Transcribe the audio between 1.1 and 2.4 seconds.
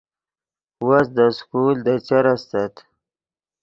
دے سکول دے چر